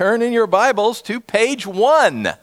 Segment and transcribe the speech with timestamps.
[0.00, 2.24] turn in your Bibles to page one.
[2.26, 2.38] At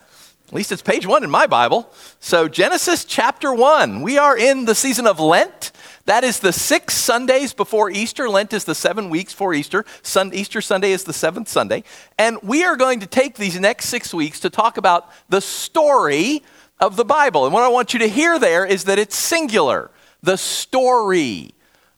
[0.51, 1.91] least it's page one in my Bible.
[2.19, 4.03] So, Genesis chapter one.
[4.03, 5.71] We are in the season of Lent.
[6.05, 8.29] That is the six Sundays before Easter.
[8.29, 9.85] Lent is the seven weeks for Easter.
[10.03, 11.83] Sun- Easter Sunday is the seventh Sunday.
[12.19, 16.43] And we are going to take these next six weeks to talk about the story
[16.79, 17.45] of the Bible.
[17.45, 19.89] And what I want you to hear there is that it's singular
[20.21, 21.55] the story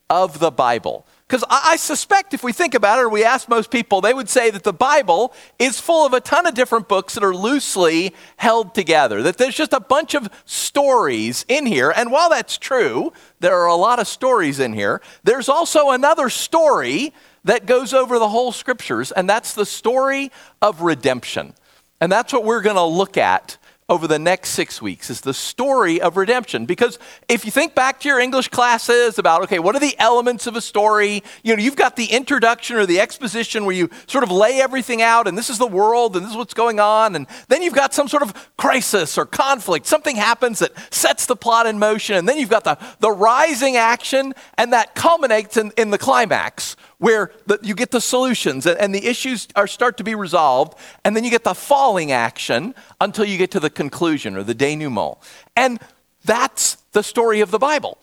[0.09, 1.05] of the Bible.
[1.29, 4.15] Because I, I, suspect if we think about it or we ask most people, they
[4.15, 7.35] would say that the Bible is full of a ton of different books that are
[7.35, 11.93] loosely held together, that there's just a bunch of stories in here.
[11.95, 16.31] And while that's true, there are a lot of stories in here, there's also another
[16.31, 17.13] story
[17.43, 20.31] that goes over the whole scriptures, and that's the story
[20.63, 21.53] of redemption.
[22.01, 25.33] And that's what we're going to look at over the next six weeks is the
[25.33, 26.65] story of redemption.
[26.67, 30.45] Because if you think back to your English classes about, okay, what are the elements
[30.45, 31.23] of a story?
[31.43, 35.01] You know, you've got the introduction or the exposition where you sort of lay everything
[35.01, 37.15] out and this is the world and this is what's going on.
[37.15, 39.87] And then you've got some sort of crisis or conflict.
[39.87, 42.15] Something happens that sets the plot in motion.
[42.15, 46.75] And then you've got the, the rising action and that culminates in, in the climax
[46.99, 50.77] where the, you get the solutions and, and the issues are start to be resolved,
[51.03, 54.53] and then you get the falling action until you get to the conclusion or the
[54.53, 55.17] denouement.
[55.55, 55.79] And
[56.23, 57.97] that's the story of the Bible.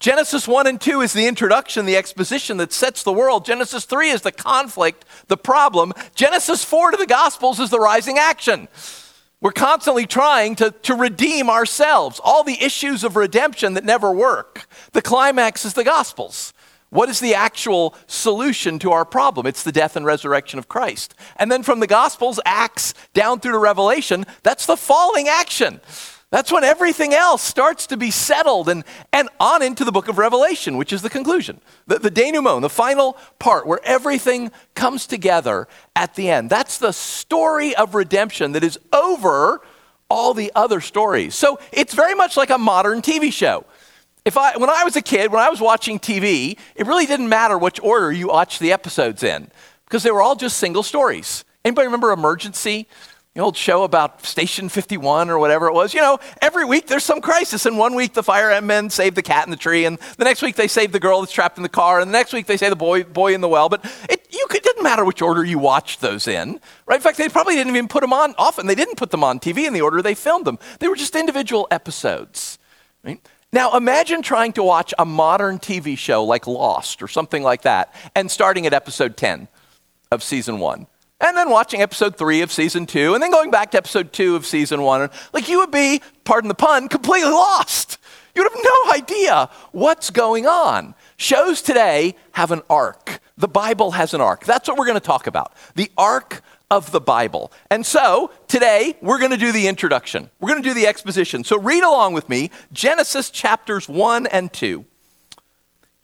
[0.00, 3.46] Genesis 1 and 2 is the introduction, the exposition that sets the world.
[3.46, 5.92] Genesis 3 is the conflict, the problem.
[6.14, 8.68] Genesis 4 to the Gospels is the rising action.
[9.40, 12.18] We're constantly trying to, to redeem ourselves.
[12.24, 14.66] All the issues of redemption that never work.
[14.92, 16.53] The climax is the Gospels.
[16.94, 19.48] What is the actual solution to our problem?
[19.48, 21.12] It's the death and resurrection of Christ.
[21.34, 25.80] And then from the Gospels, Acts, down through to Revelation, that's the falling action.
[26.30, 30.18] That's when everything else starts to be settled and, and on into the book of
[30.18, 35.66] Revelation, which is the conclusion, the, the denouement, the final part where everything comes together
[35.96, 36.48] at the end.
[36.48, 39.62] That's the story of redemption that is over
[40.08, 41.34] all the other stories.
[41.34, 43.64] So it's very much like a modern TV show
[44.24, 47.28] if I, when I was a kid, when I was watching TV, it really didn't
[47.28, 49.50] matter which order you watched the episodes in
[49.84, 51.44] because they were all just single stories.
[51.64, 52.88] Anybody remember Emergency?
[53.34, 55.92] The old show about Station 51 or whatever it was.
[55.92, 57.66] You know, every week there's some crisis.
[57.66, 60.54] And one week the firemen save the cat in the tree, and the next week
[60.54, 62.70] they save the girl that's trapped in the car, and the next week they save
[62.70, 63.68] the boy, boy in the well.
[63.68, 66.96] But it, you it didn't matter which order you watched those in, right?
[66.96, 68.68] In fact, they probably didn't even put them on often.
[68.68, 70.60] They didn't put them on TV in the order they filmed them.
[70.78, 72.58] They were just individual episodes,
[73.02, 73.20] right?
[73.54, 77.94] Now, imagine trying to watch a modern TV show like Lost or something like that,
[78.16, 79.46] and starting at episode 10
[80.10, 80.88] of season one,
[81.20, 84.34] and then watching episode three of season two, and then going back to episode two
[84.34, 85.08] of season one.
[85.32, 87.98] Like, you would be, pardon the pun, completely lost.
[88.34, 90.96] You would have no idea what's going on.
[91.16, 93.20] Shows today have an arc.
[93.38, 94.44] The Bible has an arc.
[94.44, 95.54] That's what we're going to talk about.
[95.76, 97.52] The arc of the Bible.
[97.70, 101.44] And so today we're going to do the introduction, we're going to do the exposition.
[101.44, 104.84] So read along with me Genesis chapters 1 and 2.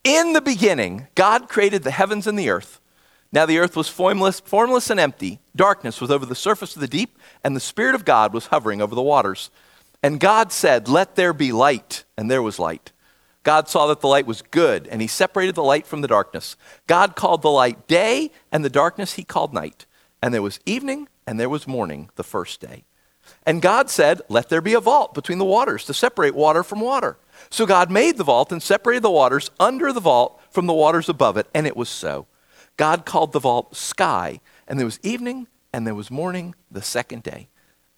[0.04, 2.81] In the beginning, God created the heavens and the earth.
[3.32, 5.41] Now the earth was formless, formless and empty.
[5.54, 8.82] Darkness was over the surface of the deep, and the Spirit of God was hovering
[8.82, 9.50] over the waters.
[10.03, 12.92] And God said, Let there be light, and there was light.
[13.42, 16.56] God saw that the light was good, and he separated the light from the darkness.
[16.87, 19.87] God called the light day, and the darkness he called night.
[20.23, 22.85] And there was evening and there was morning the first day.
[23.45, 26.81] And God said, Let there be a vault between the waters to separate water from
[26.81, 27.17] water.
[27.49, 31.09] So God made the vault and separated the waters under the vault from the waters
[31.09, 32.27] above it, and it was so.
[32.77, 37.23] God called the vault sky, and there was evening and there was morning the second
[37.23, 37.49] day.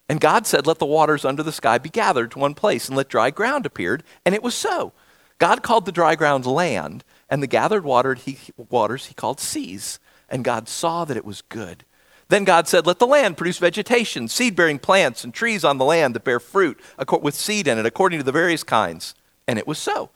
[0.08, 2.96] And God said, Let the waters under the sky be gathered to one place, and
[2.96, 4.92] let dry ground appeared, and it was so.
[5.38, 9.98] God called the dry ground land, and the gathered water he, waters he called seas.
[10.28, 11.84] And God saw that it was good.
[12.32, 15.84] Then God said, Let the land produce vegetation, seed bearing plants, and trees on the
[15.84, 16.80] land that bear fruit
[17.20, 19.14] with seed in it, according to the various kinds.
[19.46, 20.08] And it was so.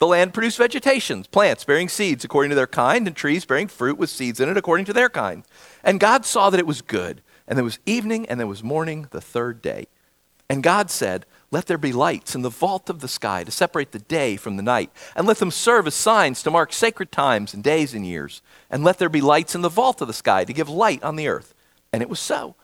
[0.00, 3.98] The land produced vegetation, plants bearing seeds according to their kind, and trees bearing fruit
[3.98, 5.44] with seeds in it according to their kind.
[5.84, 7.22] And God saw that it was good.
[7.46, 9.86] And there was evening and there was morning the third day.
[10.48, 13.92] And God said, Let there be lights in the vault of the sky to separate
[13.92, 17.54] the day from the night, and let them serve as signs to mark sacred times
[17.54, 18.42] and days and years.
[18.68, 21.14] And let there be lights in the vault of the sky to give light on
[21.14, 21.54] the earth.
[21.92, 22.54] And it was so.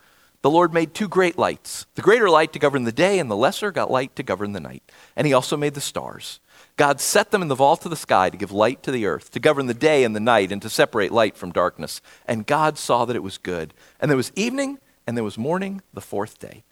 [0.42, 3.36] The Lord made two great lights the greater light to govern the day, and the
[3.36, 4.82] lesser got light to govern the night.
[5.16, 6.40] And he also made the stars.
[6.76, 9.30] God set them in the vault of the sky to give light to the earth,
[9.32, 12.02] to govern the day and the night, and to separate light from darkness.
[12.26, 13.72] And God saw that it was good.
[13.98, 16.64] And there was evening, and there was morning, the fourth day.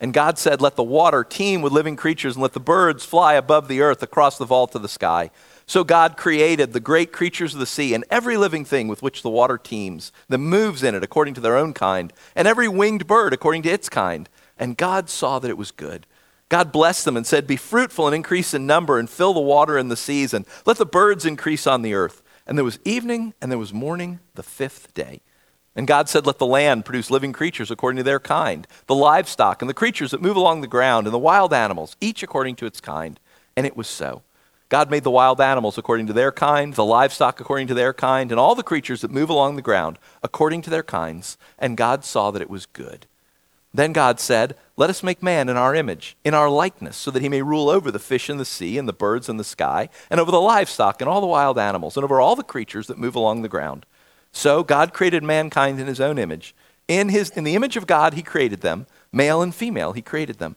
[0.00, 3.34] And God said, Let the water teem with living creatures, and let the birds fly
[3.34, 5.30] above the earth across the vault of the sky.
[5.66, 9.22] So God created the great creatures of the sea and every living thing with which
[9.22, 13.06] the water teems, that moves in it according to their own kind, and every winged
[13.06, 14.28] bird according to its kind.
[14.58, 16.06] And God saw that it was good.
[16.48, 19.78] God blessed them and said, Be fruitful and increase in number, and fill the water
[19.78, 22.22] in the seas, and let the birds increase on the earth.
[22.46, 25.22] And there was evening and there was morning the fifth day.
[25.74, 29.62] And God said, Let the land produce living creatures according to their kind, the livestock
[29.62, 32.66] and the creatures that move along the ground, and the wild animals, each according to
[32.66, 33.18] its kind.
[33.56, 34.22] And it was so.
[34.68, 38.30] God made the wild animals according to their kind, the livestock according to their kind,
[38.30, 41.36] and all the creatures that move along the ground according to their kinds.
[41.58, 43.06] And God saw that it was good.
[43.74, 47.22] Then God said, Let us make man in our image, in our likeness, so that
[47.22, 49.88] he may rule over the fish in the sea, and the birds in the sky,
[50.08, 52.98] and over the livestock, and all the wild animals, and over all the creatures that
[52.98, 53.84] move along the ground.
[54.30, 56.54] So God created mankind in his own image.
[56.86, 58.86] In, his, in the image of God, he created them.
[59.12, 60.56] Male and female, he created them.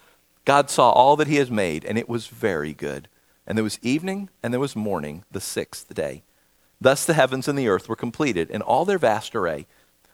[0.45, 3.07] God saw all that he has made, and it was very good.
[3.45, 6.23] And there was evening, and there was morning, the sixth day.
[6.79, 9.67] Thus the heavens and the earth were completed in all their vast array.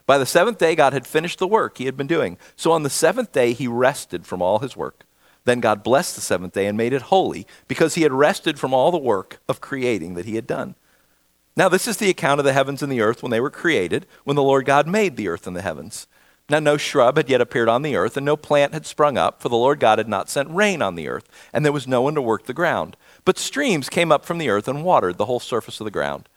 [0.06, 2.38] By the seventh day, God had finished the work he had been doing.
[2.56, 5.06] So on the seventh day, he rested from all his work.
[5.46, 8.74] Then God blessed the seventh day and made it holy, because he had rested from
[8.74, 10.76] all the work of creating that he had done.
[11.56, 14.06] Now, this is the account of the heavens and the earth when they were created,
[14.26, 16.06] when the Lord God made the earth and the heavens.
[16.50, 19.42] Now, no shrub had yet appeared on the earth, and no plant had sprung up,
[19.42, 22.02] for the Lord God had not sent rain on the earth, and there was no
[22.02, 22.96] one to work the ground.
[23.26, 26.30] But streams came up from the earth and watered the whole surface of the ground.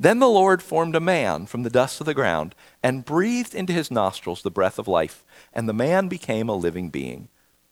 [0.00, 3.74] Then the Lord formed a man from the dust of the ground, and breathed into
[3.74, 5.22] his nostrils the breath of life,
[5.52, 7.28] and the man became a living being.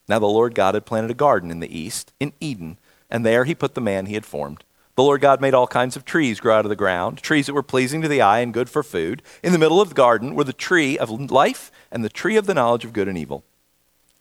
[0.07, 2.79] Now the Lord God had planted a garden in the east, in Eden,
[3.11, 4.65] and there he put the man he had formed.
[4.97, 7.55] The Lord God made all kinds of trees grow out of the ground, trees that
[7.55, 9.23] were pleasing to the eye and good for food.
[9.43, 12.47] In the middle of the garden were the tree of life and the tree of
[12.47, 13.45] the knowledge of good and evil.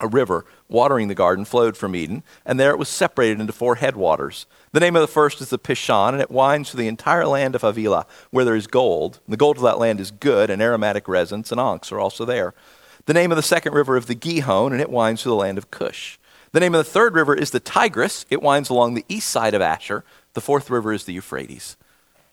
[0.02, 3.76] A river watering the garden flowed from Eden, and there it was separated into four
[3.76, 4.48] headwaters.
[4.74, 7.56] The name of the first is the Pishon, and it winds through the entire land
[7.56, 9.22] of Havilah, where there is gold.
[9.30, 12.54] The gold of that land is good, and aromatic resins and onyx are also there.
[13.06, 15.58] The name of the second river is the Gihon, and it winds through the land
[15.58, 16.20] of Cush.
[16.52, 18.26] The name of the third river is the Tigris.
[18.30, 20.04] It winds along the east side of Ashur.
[20.36, 21.78] The fourth river is the Euphrates.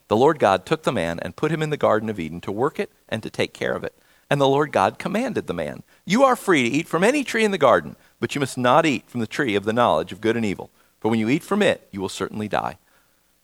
[0.09, 2.51] The Lord God took the man and put him in the Garden of Eden to
[2.53, 3.97] work it and to take care of it.
[4.29, 7.45] And the Lord God commanded the man, You are free to eat from any tree
[7.45, 10.21] in the garden, but you must not eat from the tree of the knowledge of
[10.21, 10.71] good and evil.
[10.99, 12.79] For when you eat from it, you will certainly die.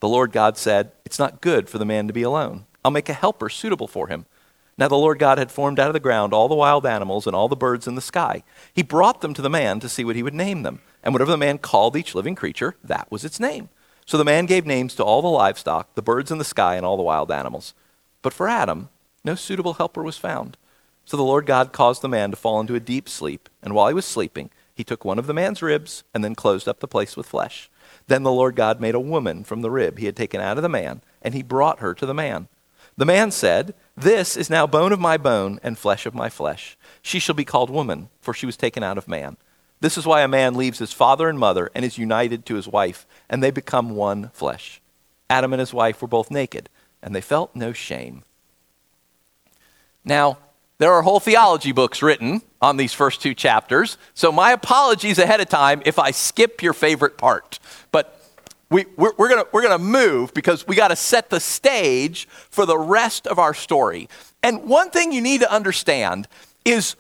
[0.01, 2.67] The Lord God said, It's not good for the man to be alone.
[2.85, 4.27] I'll make a helper suitable for him.
[4.77, 7.37] Now the Lord God had formed out of the ground all the wild animals and
[7.37, 8.43] all the birds in the sky.
[8.73, 10.81] He brought them to the man to see what he would name them.
[11.05, 13.69] And whatever the man called each living creature, that was its name.
[14.09, 16.87] So the man gave names to all the livestock, the birds in the sky, and
[16.87, 17.75] all the wild animals.
[18.23, 18.89] But for Adam,
[19.23, 20.57] no suitable helper was found.
[21.05, 23.89] So the Lord God caused the man to fall into a deep sleep, and while
[23.89, 26.89] he was sleeping, he took one of the man's ribs and then closed up the
[26.89, 27.69] place with flesh.
[28.07, 30.63] Then the Lord God made a woman from the rib he had taken out of
[30.63, 32.49] the man, and he brought her to the man.
[32.97, 36.79] The man said, This is now bone of my bone and flesh of my flesh.
[37.03, 39.37] She shall be called woman, for she was taken out of man.
[39.81, 42.67] This is why a man leaves his father and mother and is united to his
[42.67, 44.81] wife, and they become one flesh.
[45.31, 46.69] Adam and his wife were both naked,
[47.02, 48.25] and they felt no shame.
[50.05, 50.38] Now,
[50.79, 55.41] there are whole theology books written on these first two chapters, so my apologies ahead
[55.41, 57.59] of time if I skip your favorite part.
[57.93, 58.14] But
[58.71, 62.67] we, we're, we're going we're gonna move because we got to set the stage for
[62.67, 64.09] the rest of our story.
[64.43, 66.29] And one thing you need to understand
[66.64, 66.95] is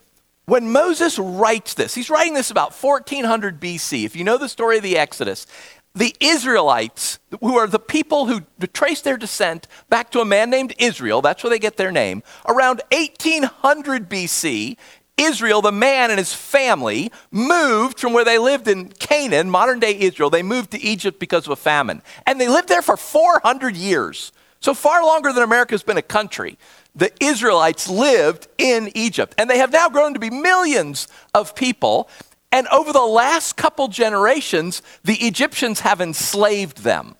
[0.48, 4.06] when Moses writes this, he's writing this about 1400 BC.
[4.06, 5.46] If you know the story of the Exodus,
[5.94, 8.40] the Israelites, who are the people who
[8.72, 12.22] trace their descent back to a man named Israel, that's where they get their name,
[12.46, 14.78] around 1800 BC,
[15.18, 19.98] Israel, the man and his family, moved from where they lived in Canaan, modern day
[19.98, 20.30] Israel.
[20.30, 22.00] They moved to Egypt because of a famine.
[22.26, 24.32] And they lived there for 400 years.
[24.60, 26.58] So far longer than America's been a country
[26.98, 29.34] the Israelites lived in Egypt.
[29.38, 32.08] And they have now grown to be millions of people.
[32.50, 37.14] And over the last couple generations, the Egyptians have enslaved them.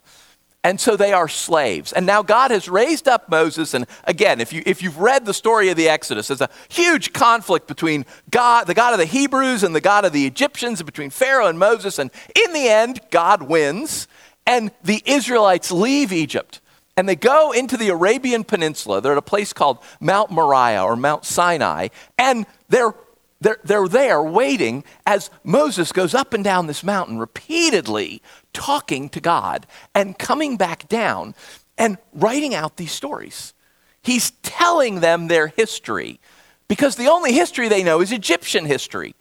[0.64, 1.92] And so they are slaves.
[1.92, 3.73] And now God has raised up Moses.
[3.73, 7.12] And again, if, you, if you've read the story of the Exodus, there's a huge
[7.12, 10.87] conflict between God, the God of the Hebrews and the God of the Egyptians, and
[10.87, 12.00] between Pharaoh and Moses.
[12.00, 14.09] And in the end, God wins.
[14.45, 16.61] And the Israelites leave Egypt.
[16.99, 19.00] And they go into the Arabian Peninsula.
[19.00, 21.88] They're at a place called Mount Moriah or Mount Sinai,
[22.19, 22.93] and they're
[23.40, 28.21] they're, they're there waiting as Moses goes up and down this mountain repeatedly
[28.52, 29.64] talking to God
[29.95, 31.37] and coming back down
[31.78, 33.55] and writing out these stories.
[34.02, 36.19] He's telling them their history
[36.67, 39.14] because the only history they know is Egyptian history.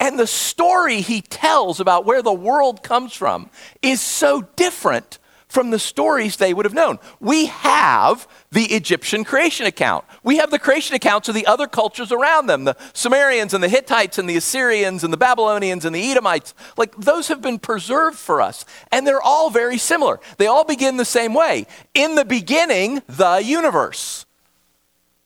[0.00, 3.50] And the story he tells about where the world comes from
[3.82, 5.18] is so different
[5.52, 6.98] from the stories they would have known.
[7.20, 10.06] We have the Egyptian creation account.
[10.22, 13.68] We have the creation accounts of the other cultures around them the Sumerians and the
[13.68, 16.54] Hittites and the Assyrians and the Babylonians and the Edomites.
[16.78, 18.64] Like those have been preserved for us.
[18.90, 20.20] And they're all very similar.
[20.38, 21.66] They all begin the same way.
[21.92, 24.24] In the beginning, the universe.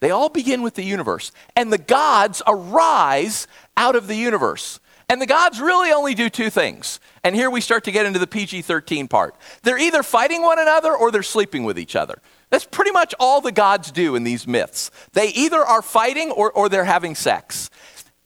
[0.01, 1.31] They all begin with the universe.
[1.55, 4.81] And the gods arise out of the universe.
[5.09, 6.99] And the gods really only do two things.
[7.23, 9.37] And here we start to get into the PG 13 part.
[9.63, 12.21] They're either fighting one another or they're sleeping with each other.
[12.51, 14.91] That's pretty much all the gods do in these myths.
[15.13, 17.71] They either are fighting or, or they're having sex.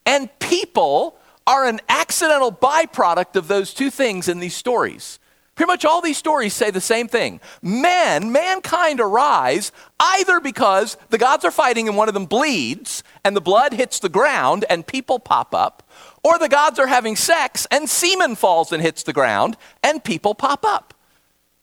[0.07, 5.19] And people are an accidental byproduct of those two things in these stories.
[5.61, 7.39] Pretty much all these stories say the same thing.
[7.61, 13.37] Men, mankind arise either because the gods are fighting and one of them bleeds and
[13.37, 15.83] the blood hits the ground and people pop up,
[16.23, 20.35] or the gods are having sex and semen falls and hits the ground and people
[20.35, 20.95] pop up.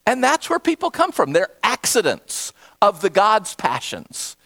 [0.05, 1.33] And that's where people come from.
[1.33, 4.37] They're accidents of the gods' passions.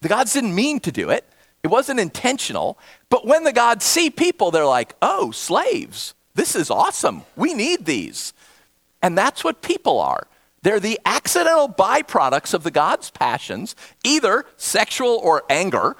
[0.00, 1.24] The gods didn't mean to do it,
[1.62, 2.78] it wasn't intentional.
[3.10, 7.22] But when the gods see people, they're like, oh, slaves, this is awesome.
[7.36, 8.32] We need these.
[9.02, 10.26] And that's what people are.
[10.62, 15.96] They're the accidental byproducts of the God's passions, either sexual or anger,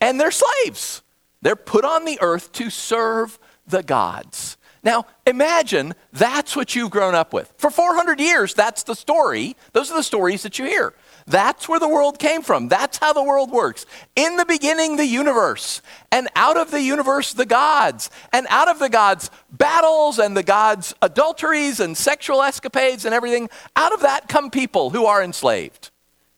[0.00, 1.02] and they're slaves.
[1.44, 4.56] They're put on the earth to serve the gods.
[4.82, 7.52] Now, imagine that's what you've grown up with.
[7.58, 9.54] For 400 years, that's the story.
[9.72, 10.94] Those are the stories that you hear.
[11.26, 12.68] That's where the world came from.
[12.68, 13.84] That's how the world works.
[14.16, 18.78] In the beginning, the universe, and out of the universe, the gods, and out of
[18.78, 23.50] the gods, battles and the gods, adulteries and sexual escapades and everything.
[23.76, 25.90] Out of that come people who are enslaved.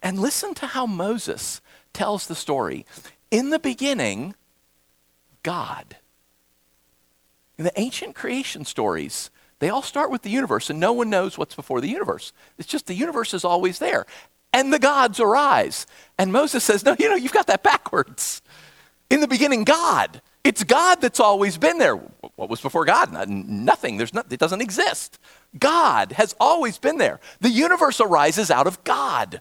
[0.03, 1.61] And listen to how Moses
[1.93, 2.87] tells the story.
[3.31, 4.35] In the beginning,
[5.47, 5.97] God.
[7.57, 11.39] In the ancient creation stories, they all start with the universe, and no one knows
[11.39, 12.33] what's before the universe.
[12.59, 14.07] It's just the universe is always there.
[14.53, 15.87] And the gods arise.
[16.19, 18.43] And Moses says, No, you know, you've got that backwards.
[19.09, 20.21] In the beginning, God.
[20.43, 21.95] It's God that's always been there.
[21.95, 23.29] What was before God?
[23.29, 23.99] Nothing.
[23.99, 25.21] There's not, it doesn't exist.
[25.57, 27.21] God has always been there.
[27.41, 29.41] The universe arises out of God.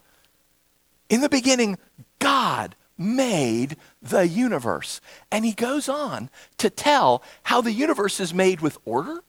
[1.09, 1.79] In the beginning,
[2.19, 5.02] God made the universe.
[5.32, 9.24] And he goes on to tell how the universe is made with order,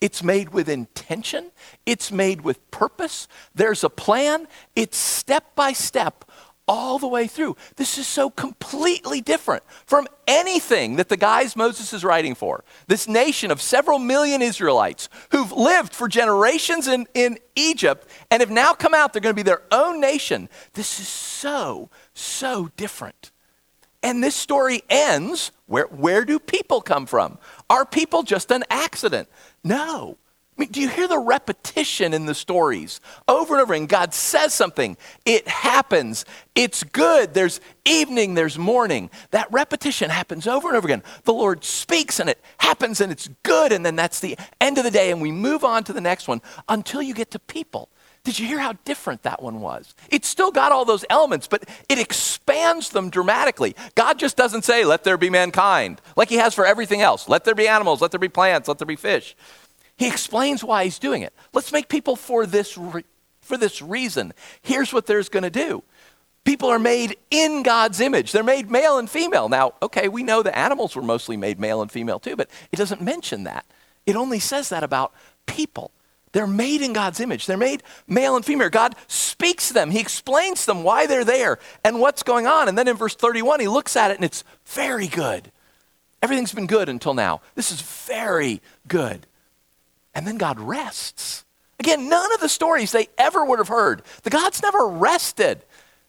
[0.00, 1.50] it's made with intention,
[1.84, 3.26] it's made with purpose.
[3.54, 4.46] There's a plan,
[4.76, 6.24] it's step by step
[6.68, 7.56] all the way through.
[7.76, 12.62] This is so completely different from anything that the guys Moses is writing for.
[12.86, 18.50] This nation of several million Israelites who've lived for generations in, in Egypt and have
[18.50, 20.48] now come out, they're going to be their own nation.
[20.74, 23.32] This is so, so different.
[24.02, 27.38] And this story ends where, where do people come from?
[27.68, 29.28] Are people just an accident?
[29.64, 30.18] No.
[30.58, 33.74] I mean, do you hear the repetition in the stories over and over?
[33.74, 36.24] And God says something, it happens,
[36.56, 37.32] it's good.
[37.32, 39.08] There's evening, there's morning.
[39.30, 41.04] That repetition happens over and over again.
[41.22, 43.70] The Lord speaks and it happens and it's good.
[43.70, 45.12] And then that's the end of the day.
[45.12, 47.88] And we move on to the next one until you get to people.
[48.24, 49.94] Did you hear how different that one was?
[50.10, 53.76] It's still got all those elements, but it expands them dramatically.
[53.94, 57.28] God just doesn't say, let there be mankind, like he has for everything else.
[57.28, 59.36] Let there be animals, let there be plants, let there be fish.
[59.98, 61.34] He explains why he's doing it.
[61.52, 63.04] Let's make people for this, re-
[63.42, 64.32] for this reason.
[64.62, 65.82] Here's what there's going to do.
[66.44, 68.32] People are made in God's image.
[68.32, 69.48] They're made male and female.
[69.48, 72.76] Now, okay, we know the animals were mostly made male and female too, but it
[72.76, 73.66] doesn't mention that.
[74.06, 75.12] It only says that about
[75.46, 75.90] people.
[76.32, 77.46] They're made in God's image.
[77.46, 78.70] They're made male and female.
[78.70, 79.90] God speaks to them.
[79.90, 82.68] He explains to them why they're there and what's going on.
[82.68, 85.50] And then in verse 31, he looks at it and it's very good.
[86.22, 87.40] Everything's been good until now.
[87.56, 89.26] This is very good.
[90.18, 91.44] And then God rests.
[91.78, 95.62] Again, none of the stories they ever would have heard, the gods never rested.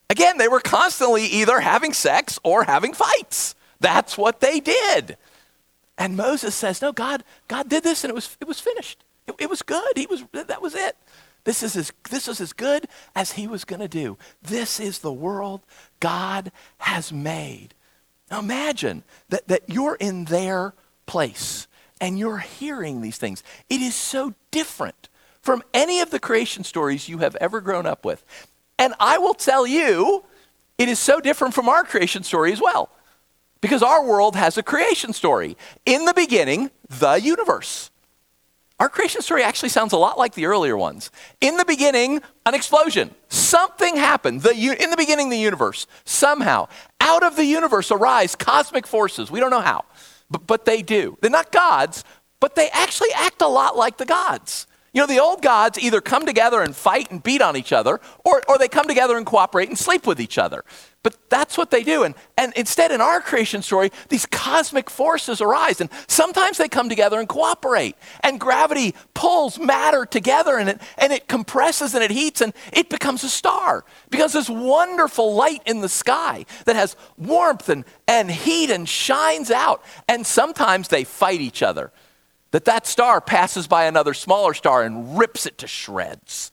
[0.10, 3.54] Again, they were constantly either having sex or having fights.
[3.80, 5.16] That's what they did.
[5.96, 9.04] And Moses says, No, God, God did this and it was, it was finished.
[9.28, 9.96] It, it was good.
[9.96, 10.98] He was, that was it.
[11.44, 14.18] This is as, this is as good as he was going to do.
[14.42, 15.62] This is the world
[16.00, 17.76] God has made.
[18.32, 20.74] Now imagine that, that you're in their
[21.06, 21.68] place
[22.02, 23.44] and you're hearing these things.
[23.70, 25.10] It is so different
[25.42, 28.24] from any of the creation stories you have ever grown up with.
[28.78, 30.24] And I will tell you,
[30.78, 32.90] it is so different from our creation story as well.
[33.62, 35.58] Because our world has a creation story.
[35.86, 37.92] In the beginning, the universe.
[38.80, 41.12] Our creation story actually sounds a lot like the earlier ones.
[41.42, 43.14] In the beginning, an explosion.
[43.28, 44.44] Something happened.
[44.44, 45.86] The, in the beginning, the universe.
[46.06, 46.70] Somehow,
[47.02, 49.30] out of the universe arise cosmic forces.
[49.30, 49.84] We don't know how,
[50.30, 51.18] but, but they do.
[51.22, 52.04] They're not gods,
[52.40, 54.68] but they actually act a lot like the gods.
[54.94, 58.00] You know, the old gods either come together and fight and beat on each other,
[58.26, 60.64] or, or they come together and cooperate and sleep with each other.
[61.02, 62.04] But that's what they do.
[62.04, 65.80] And, and instead, in our creation story, these cosmic forces arise.
[65.80, 67.96] And sometimes they come together and cooperate.
[68.22, 72.90] And gravity pulls matter together and it, and it compresses and it heats and it
[72.90, 73.86] becomes a star.
[74.10, 79.52] Because this wonderful light in the sky that has warmth and, and heat and shines
[79.52, 79.82] out.
[80.10, 81.94] And sometimes they fight each other
[82.52, 86.52] that that star passes by another smaller star and rips it to shreds.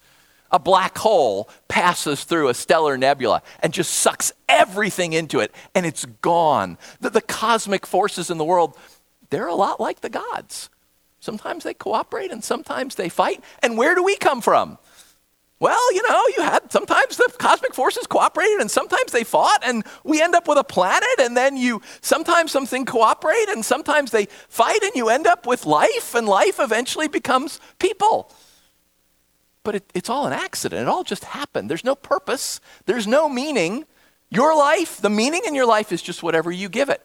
[0.51, 5.85] A black hole passes through a stellar nebula and just sucks everything into it and
[5.85, 6.79] it's gone.
[7.01, 8.77] The, the cosmic forces in the world,
[9.31, 10.71] they're a lot like the gods.
[11.21, 13.43] Sometimes they cooperate and sometimes they fight.
[13.63, 14.79] And where do we come from?
[15.59, 19.85] Well, you know, you had sometimes the cosmic forces cooperated and sometimes they fought and
[20.05, 24.27] we end up with a planet and then you sometimes something cooperate and sometimes they
[24.51, 28.31] fight and you end up with life and life eventually becomes people.
[29.67, 30.83] But it, it's all an accident.
[30.83, 31.69] It all just happened.
[31.69, 32.61] There's no purpose.
[32.85, 33.85] There's no meaning.
[34.31, 37.05] Your life, the meaning in your life is just whatever you give it.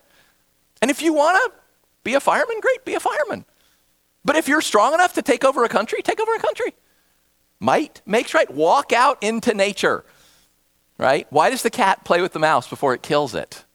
[0.79, 1.57] And if you want to
[2.03, 3.45] be a fireman, great, be a fireman.
[4.23, 6.75] But if you're strong enough to take over a country, take over a country.
[7.59, 8.49] Might makes right.
[8.53, 10.05] Walk out into nature,
[10.99, 11.25] right?
[11.31, 13.65] Why does the cat play with the mouse before it kills it?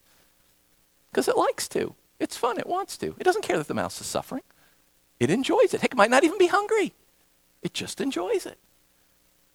[1.11, 1.97] Because it likes to.
[2.21, 2.57] It's fun.
[2.57, 3.17] It wants to.
[3.19, 4.45] It doesn't care that the mouse is suffering.
[5.19, 5.81] It enjoys it.
[5.81, 6.95] Heck, it might not even be hungry.
[7.63, 8.61] It just enjoys it.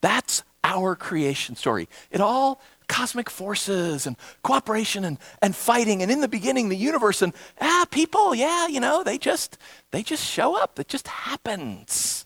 [0.02, 1.88] That's our creation story.
[2.12, 7.22] It all cosmic forces and cooperation and, and fighting and in the beginning the universe
[7.22, 7.32] and
[7.62, 9.58] ah people yeah you know they just
[9.92, 12.26] they just show up it just happens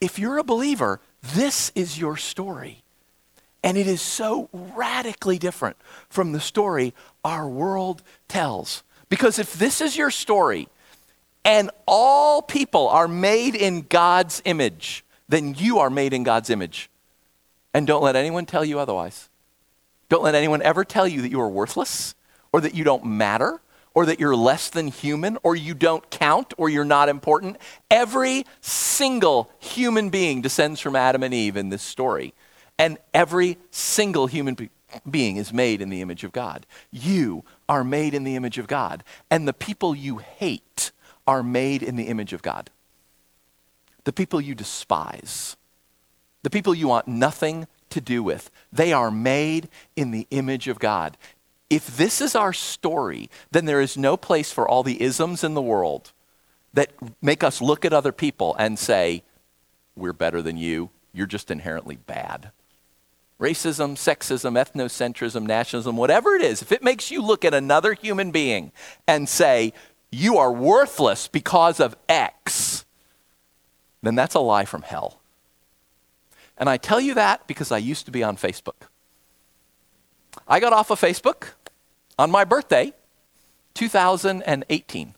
[0.00, 2.82] if you're a believer, this is your story.
[3.62, 5.76] And it is so radically different
[6.08, 8.82] from the story our world tells.
[9.08, 10.68] Because if this is your story
[11.44, 16.90] and all people are made in God's image, then you are made in God's image.
[17.74, 19.28] And don't let anyone tell you otherwise.
[20.08, 22.14] Don't let anyone ever tell you that you are worthless
[22.52, 23.60] or that you don't matter
[23.94, 27.56] or that you're less than human or you don't count or you're not important.
[27.90, 32.32] Every single human being descends from Adam and Eve in this story.
[32.78, 34.70] And every single human be-
[35.08, 36.64] being is made in the image of God.
[36.90, 39.04] You are made in the image of God.
[39.30, 40.92] And the people you hate
[41.26, 42.70] are made in the image of God.
[44.08, 45.58] The people you despise,
[46.42, 50.78] the people you want nothing to do with, they are made in the image of
[50.78, 51.18] God.
[51.68, 55.52] If this is our story, then there is no place for all the isms in
[55.52, 56.12] the world
[56.72, 56.90] that
[57.20, 59.24] make us look at other people and say,
[59.94, 60.88] we're better than you.
[61.12, 62.50] You're just inherently bad.
[63.38, 68.30] Racism, sexism, ethnocentrism, nationalism, whatever it is, if it makes you look at another human
[68.30, 68.72] being
[69.06, 69.74] and say,
[70.10, 72.86] you are worthless because of X,
[74.02, 75.20] then that's a lie from hell.
[76.56, 78.88] And I tell you that because I used to be on Facebook.
[80.46, 81.50] I got off of Facebook
[82.18, 82.92] on my birthday,
[83.74, 85.14] 2018.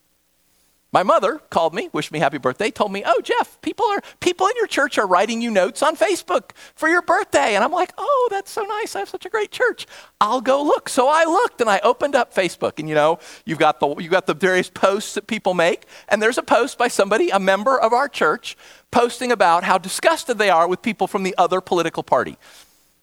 [0.92, 4.48] My mother called me, wished me happy birthday, told me, "Oh, Jeff, people are people
[4.48, 7.92] in your church are writing you notes on Facebook for your birthday." And I'm like,
[7.96, 8.96] "Oh, that's so nice.
[8.96, 9.86] I have such a great church.
[10.20, 13.60] I'll go look." So I looked and I opened up Facebook, and you know, you've
[13.60, 16.88] got the you got the various posts that people make, and there's a post by
[16.88, 18.56] somebody, a member of our church,
[18.90, 22.36] posting about how disgusted they are with people from the other political party.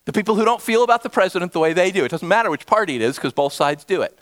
[0.04, 2.04] The people who don't feel about the president the way they do.
[2.04, 4.18] It doesn't matter which party it is because both sides do it.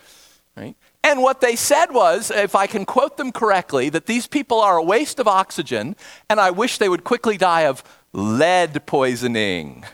[0.56, 0.76] Right?
[1.06, 4.78] And what they said was, if I can quote them correctly, that these people are
[4.78, 5.96] a waste of oxygen
[6.32, 9.86] and I wish they would quickly die of lead poisoning.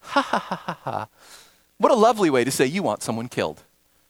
[0.00, 1.08] Ha ha ha ha ha.
[1.76, 3.62] What a lovely way to say you want someone killed.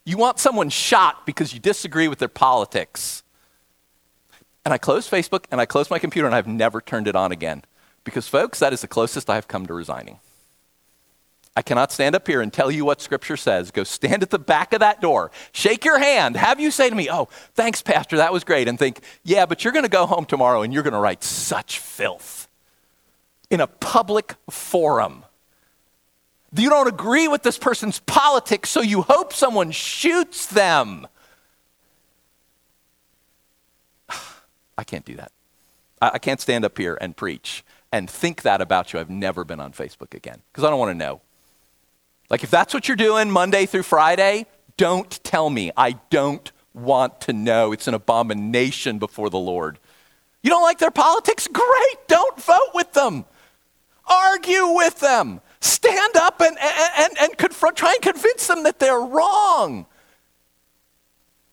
[0.04, 3.24] You want someone shot because you disagree with their politics.
[4.64, 7.32] And I closed Facebook and I closed my computer and I've never turned it on
[7.32, 7.64] again.
[8.04, 10.20] Because, folks, that is the closest I have come to resigning.
[11.54, 13.70] I cannot stand up here and tell you what Scripture says.
[13.70, 16.94] Go stand at the back of that door, shake your hand, have you say to
[16.94, 20.06] me, Oh, thanks, Pastor, that was great, and think, Yeah, but you're going to go
[20.06, 22.48] home tomorrow and you're going to write such filth
[23.50, 25.24] in a public forum.
[26.54, 31.06] You don't agree with this person's politics, so you hope someone shoots them.
[34.78, 35.32] I can't do that.
[36.00, 38.98] I, can't stand up here and preach and think that about you.
[38.98, 41.20] I've never been on Facebook again because I don't want to know.
[42.32, 44.46] Like, if that's what you're doing Monday through Friday,
[44.78, 45.70] don't tell me.
[45.76, 47.72] I don't want to know.
[47.72, 49.78] It's an abomination before the Lord.
[50.42, 51.46] You don't like their politics?
[51.46, 52.08] Great.
[52.08, 53.26] Don't vote with them.
[54.06, 55.42] Argue with them.
[55.60, 59.84] Stand up and, and, and confront, try and convince them that they're wrong.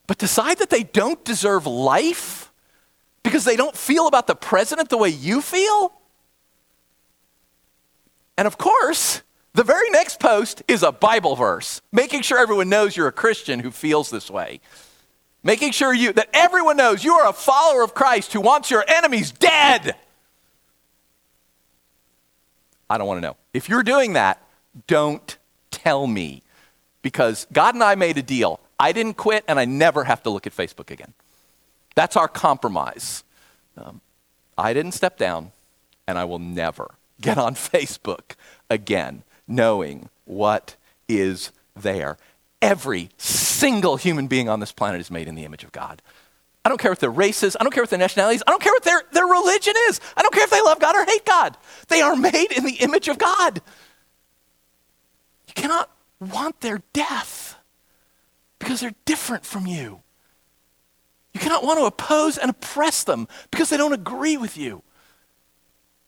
[0.08, 2.54] But decide that they don't deserve life
[3.22, 5.92] because they don't feel about the president the way you feel?
[8.38, 9.24] And of course,
[9.60, 13.60] the very next post is a Bible verse, making sure everyone knows you're a Christian
[13.60, 14.62] who feels this way.
[15.44, 18.86] Making sure you that everyone knows you are a follower of Christ who wants your
[18.88, 19.98] enemies dead.
[22.90, 23.36] I don't want to know.
[23.54, 24.42] If you're doing that,
[24.88, 25.38] don't
[25.72, 26.42] tell me.
[27.02, 28.62] Because God and I made a deal.
[28.80, 31.12] I didn't quit, and I never have to look at Facebook again.
[31.96, 33.26] That's our compromise.
[33.76, 34.00] Um,
[34.58, 35.52] I didn't step down,
[36.08, 38.36] and I will never get on Facebook
[38.70, 40.78] again, knowing what
[41.10, 42.18] is there.
[42.62, 46.02] Every single human being on this planet is made in the image of God.
[46.64, 47.58] I don't care what their race is.
[47.60, 48.44] I don't care what their nationalities.
[48.46, 50.00] I don't care what their, their religion is.
[50.16, 51.58] I don't care if they love God or hate God.
[51.88, 53.62] They are made in the image of God.
[55.48, 57.58] You cannot want their death
[58.60, 60.02] because they're different from you.
[61.34, 64.84] You cannot want to oppose and oppress them because they don't agree with you.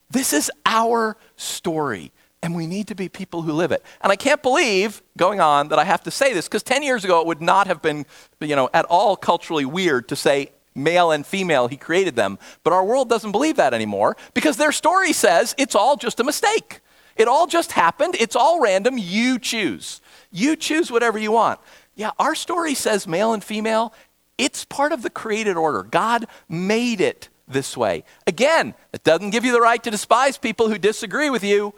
[0.09, 2.11] This is our story,
[2.43, 3.83] and we need to be people who live it.
[4.01, 7.03] And I can't believe, going on, that I have to say this, because 10 years
[7.05, 8.05] ago it would not have been,
[8.39, 12.39] you know, at all culturally weird to say male and female, he created them.
[12.63, 16.23] But our world doesn't believe that anymore because their story says it's all just a
[16.23, 16.79] mistake.
[17.15, 18.15] It all just happened.
[18.19, 18.97] It's all random.
[18.97, 20.01] You choose.
[20.31, 21.59] You choose whatever you want.
[21.93, 23.93] Yeah, our story says male and female.
[24.37, 25.83] It's part of the created order.
[25.83, 28.05] God made it this way.
[28.25, 31.75] Again, it doesn't give you the right to despise people who disagree with you.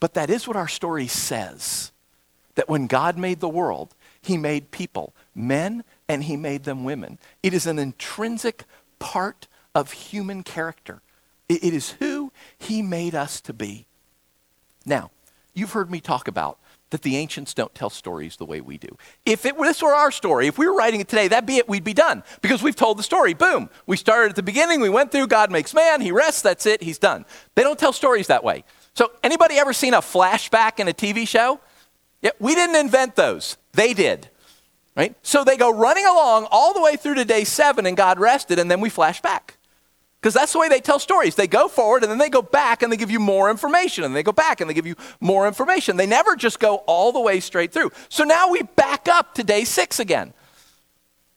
[0.00, 1.92] But that is what our story says
[2.56, 7.18] that when God made the world, he made people, men, and he made them women.
[7.42, 8.64] It is an intrinsic
[8.98, 11.00] part of human character.
[11.48, 13.86] it is who he made us to be.
[14.86, 15.10] Now,
[15.54, 16.58] you've heard me talk about
[16.90, 18.96] that the ancients don't tell stories the way we do.
[19.24, 21.68] If it, this were our story, if we were writing it today, that'd be it,
[21.68, 22.24] we'd be done.
[22.42, 23.32] Because we've told the story.
[23.32, 23.70] Boom.
[23.86, 26.82] We started at the beginning, we went through, God makes man, he rests, that's it,
[26.82, 27.24] he's done.
[27.54, 28.64] They don't tell stories that way.
[28.94, 31.60] So, anybody ever seen a flashback in a TV show?
[32.22, 33.56] Yeah, we didn't invent those.
[33.72, 34.28] They did.
[34.96, 35.16] Right?
[35.22, 38.58] So they go running along all the way through to day seven, and God rested,
[38.58, 39.56] and then we flash back.
[40.20, 41.34] Because that's the way they tell stories.
[41.34, 44.14] They go forward and then they go back and they give you more information and
[44.14, 45.96] they go back and they give you more information.
[45.96, 47.90] They never just go all the way straight through.
[48.10, 50.34] So now we back up to day six again.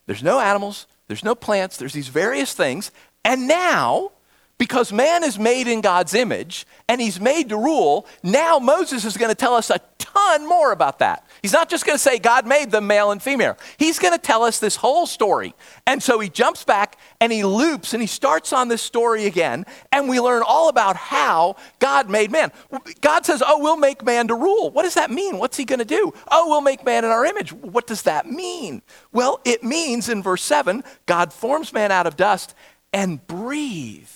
[0.04, 2.90] There's no animals, there's no plants, there's these various things.
[3.24, 4.12] And now,
[4.56, 9.16] because man is made in God's image and he's made to rule, now Moses is
[9.16, 11.26] going to tell us a ton more about that.
[11.42, 13.58] He's not just going to say God made them male and female.
[13.78, 15.54] He's going to tell us this whole story.
[15.86, 19.66] And so he jumps back and he loops and he starts on this story again.
[19.90, 22.52] And we learn all about how God made man.
[23.00, 24.70] God says, Oh, we'll make man to rule.
[24.70, 25.38] What does that mean?
[25.38, 26.12] What's he going to do?
[26.30, 27.52] Oh, we'll make man in our image.
[27.52, 28.82] What does that mean?
[29.12, 32.54] Well, it means in verse 7 God forms man out of dust
[32.92, 34.13] and breathed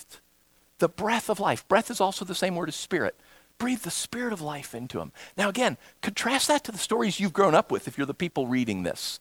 [0.79, 1.67] the breath of life.
[1.67, 3.15] Breath is also the same word as spirit
[3.59, 5.11] breathe the spirit of life into him.
[5.37, 8.47] Now, again, contrast that to the stories you've grown up with if you're the people
[8.47, 9.19] reading this.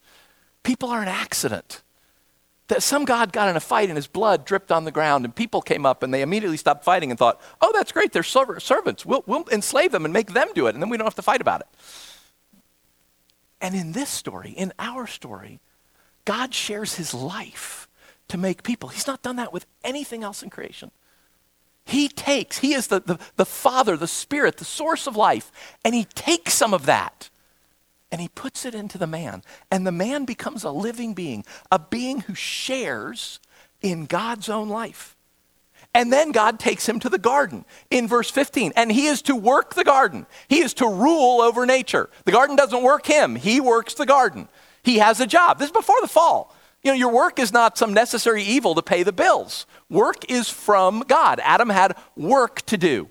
[0.62, 1.82] People are an accident.
[2.68, 5.34] That some God got in a fight and his blood dripped on the ground, and
[5.34, 9.04] people came up and they immediately stopped fighting and thought, oh, that's great, they're servants.
[9.04, 11.22] We'll, we'll enslave them and make them do it, and then we don't have to
[11.22, 11.66] fight about it.
[13.60, 15.58] And in this story, in our story,
[16.24, 17.88] God shares his life
[18.28, 18.90] to make people.
[18.90, 20.92] He's not done that with anything else in creation.
[21.88, 25.50] He takes, He is the, the, the Father, the Spirit, the source of life,
[25.84, 27.30] and He takes some of that
[28.12, 29.42] and He puts it into the man.
[29.70, 33.40] And the man becomes a living being, a being who shares
[33.80, 35.16] in God's own life.
[35.94, 38.74] And then God takes him to the garden in verse 15.
[38.76, 40.26] And he is to work the garden.
[40.46, 42.10] He is to rule over nature.
[42.26, 44.48] The garden doesn't work him, he works the garden.
[44.82, 45.58] He has a job.
[45.58, 46.54] This is before the fall.
[46.82, 49.66] You know, your work is not some necessary evil to pay the bills.
[49.90, 51.40] Work is from God.
[51.42, 53.08] Adam had work to do.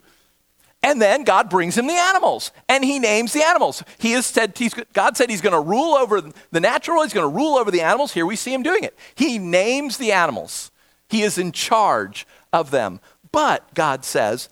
[0.83, 3.83] And then God brings him the animals and he names the animals.
[3.97, 4.57] He has said,
[4.93, 7.81] God said he's going to rule over the natural, he's going to rule over the
[7.81, 8.13] animals.
[8.13, 8.97] Here we see him doing it.
[9.15, 10.71] He names the animals,
[11.09, 12.99] he is in charge of them.
[13.31, 14.49] But God says,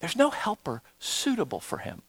[0.00, 2.02] there's no helper suitable for him.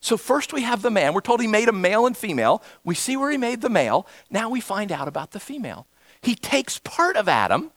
[0.00, 1.12] So, first we have the man.
[1.12, 2.62] We're told he made a male and female.
[2.84, 4.06] We see where he made the male.
[4.30, 5.86] Now we find out about the female.
[6.22, 7.72] He takes part of Adam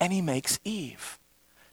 [0.00, 1.18] and he makes Eve.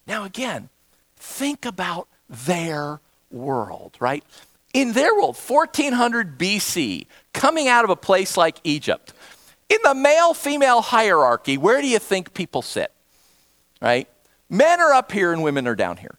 [0.08, 0.70] Now, again,
[1.16, 4.24] think about their world, right?
[4.74, 9.14] In their world, 1400 BC, coming out of a place like Egypt,
[9.70, 12.92] in the male female hierarchy, where do you think people sit?
[13.82, 14.08] Right?
[14.50, 16.18] Men are up here and women are down here.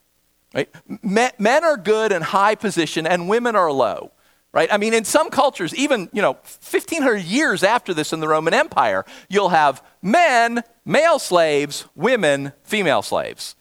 [0.54, 0.68] Right?
[1.02, 4.12] Men are good and high position and women are low.
[4.52, 4.70] Right?
[4.70, 8.52] I mean, in some cultures, even, you know, 1500 years after this in the Roman
[8.52, 13.56] Empire, you'll have men, male slaves, women, female slaves.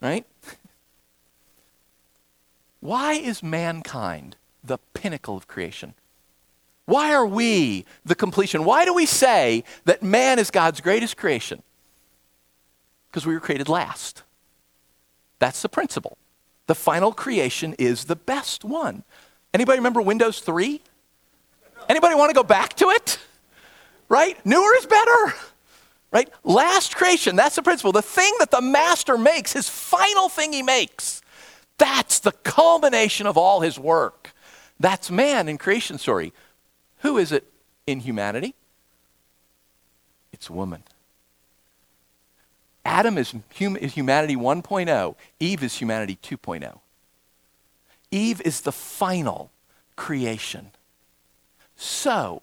[0.00, 0.24] Right?
[2.80, 5.92] Why is mankind the pinnacle of creation?
[6.86, 8.64] Why are we the completion?
[8.64, 11.62] Why do we say that man is God's greatest creation?
[13.10, 14.22] Because we were created last.
[15.38, 16.16] That's the principle.
[16.66, 19.04] The final creation is the best one.
[19.52, 20.80] Anybody remember Windows 3?
[21.88, 23.18] Anybody want to go back to it?
[24.08, 24.44] Right?
[24.46, 25.34] Newer is better.
[26.10, 26.30] Right?
[26.44, 27.92] Last creation, that's the principle.
[27.92, 31.22] The thing that the master makes, his final thing he makes,
[31.76, 34.32] that's the culmination of all his work.
[34.78, 36.32] That's man in creation story.
[36.98, 37.44] Who is it
[37.86, 38.54] in humanity?
[40.32, 40.82] It's woman.
[42.84, 46.78] Adam is, hum- is humanity 1.0, Eve is humanity 2.0.
[48.10, 49.50] Eve is the final
[49.96, 50.70] creation.
[51.76, 52.42] So,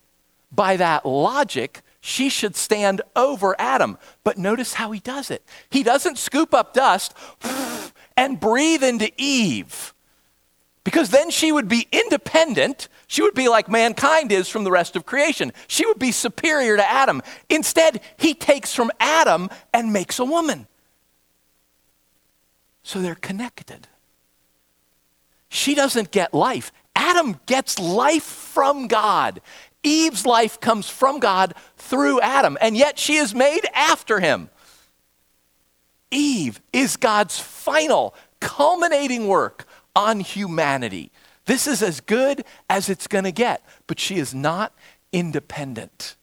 [0.52, 3.98] by that logic, she should stand over Adam.
[4.24, 5.44] But notice how he does it.
[5.70, 7.14] He doesn't scoop up dust
[8.18, 9.94] and breathe into Eve.
[10.84, 12.88] Because then she would be independent.
[13.08, 15.54] She would be like mankind is from the rest of creation.
[15.68, 17.22] She would be superior to Adam.
[17.50, 20.68] Instead, he takes from Adam and makes a woman.
[22.84, 23.88] So they're connected.
[25.50, 26.72] She doesn't get life.
[26.96, 29.42] Adam gets life from God.
[29.84, 34.50] Eve's life comes from God through Adam, and yet she is made after him.
[36.12, 41.12] Eve is God's final, culminating work on humanity.
[41.46, 44.74] This is as good as it's going to get, but she is not
[45.12, 46.16] independent.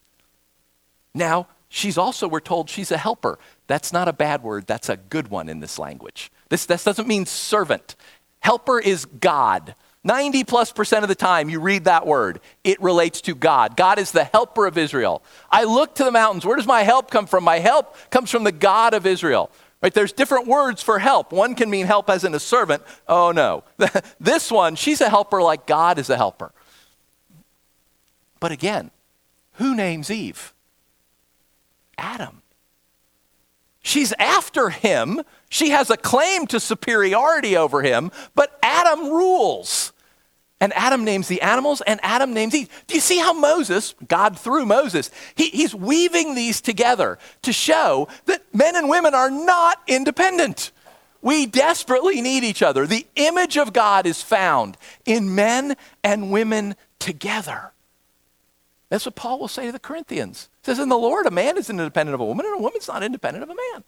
[1.15, 3.39] Now, she's also, we're told, she's a helper.
[3.67, 6.31] That's not a bad word, that's a good one in this language.
[6.49, 7.97] This, this doesn't mean servant.
[8.41, 9.75] Helper is God.
[10.05, 13.77] 90 plus percent of the time you read that word, it relates to God.
[13.77, 15.23] God is the helper of Israel.
[15.51, 16.47] I look to the mountains.
[16.47, 17.45] Where does my help come from?
[17.45, 19.51] My help comes from the God of Israel.
[19.83, 19.95] Right?
[19.95, 21.33] There's different words for help.
[21.33, 22.83] One can mean help as in a servant.
[23.07, 23.65] Oh no.
[24.21, 26.53] this one, she's a helper like God is a helper.
[28.41, 28.91] But again,
[29.55, 30.53] who names Eve?
[31.97, 32.43] Adam.
[33.81, 35.23] She's after him.
[35.49, 39.93] She has a claim to superiority over him, but Adam rules.
[40.61, 42.69] And Adam names the animals, and Adam names Eve.
[42.89, 48.09] Do you see how Moses, God through Moses, he, he's weaving these together to show
[48.27, 50.73] that men and women are not independent.
[51.23, 52.87] We desperately need each other.
[52.87, 57.73] The image of God is found in men and women together.
[58.89, 60.49] That's what Paul will say to the Corinthians.
[60.63, 62.89] He says, In the Lord, a man is independent of a woman, and a woman's
[62.89, 63.85] not independent of a man.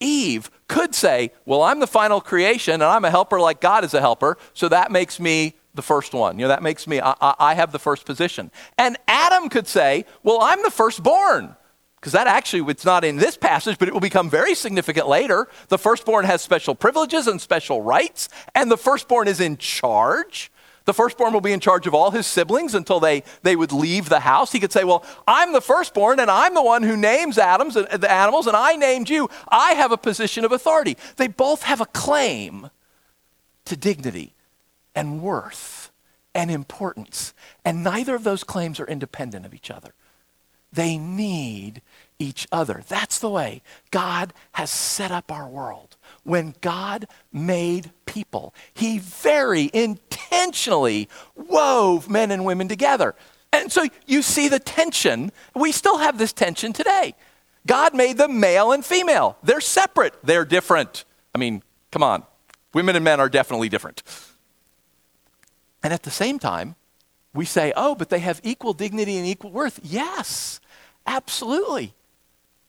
[0.00, 3.94] Eve could say, Well, I'm the final creation and I'm a helper like God is
[3.94, 6.38] a helper, so that makes me the first one.
[6.38, 8.50] You know, that makes me, I, I have the first position.
[8.78, 11.56] And Adam could say, Well, I'm the firstborn.
[12.04, 15.48] Because that actually, it's not in this passage, but it will become very significant later.
[15.68, 20.52] The firstborn has special privileges and special rights, and the firstborn is in charge.
[20.84, 24.08] The firstborn will be in charge of all his siblings until they, they would leave
[24.08, 24.52] the house.
[24.52, 27.88] He could say, Well, I'm the firstborn, and I'm the one who names Adams, and
[27.88, 29.30] the animals, and I named you.
[29.48, 30.98] I have a position of authority.
[31.16, 32.70] They both have a claim
[33.64, 34.34] to dignity
[34.94, 35.90] and worth
[36.34, 37.32] and importance.
[37.64, 39.94] And neither of those claims are independent of each other.
[40.70, 41.80] They need
[42.18, 42.82] each other.
[42.88, 45.93] That's the way God has set up our world
[46.24, 53.14] when God made people, he very intentionally wove men and women together.
[53.52, 55.30] And so you see the tension.
[55.54, 57.14] We still have this tension today.
[57.66, 59.38] God made them male and female.
[59.42, 61.04] They're separate, they're different.
[61.34, 62.24] I mean, come on.
[62.72, 64.02] Women and men are definitely different.
[65.82, 66.74] And at the same time,
[67.32, 69.80] we say, oh, but they have equal dignity and equal worth.
[69.82, 70.60] Yes,
[71.06, 71.94] absolutely.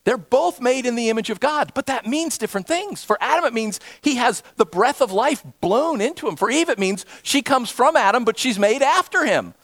[0.06, 3.04] They're both made in the image of God, but that means different things.
[3.04, 6.36] For Adam, it means he has the breath of life blown into him.
[6.36, 9.56] For Eve, it means she comes from Adam, but she's made after him.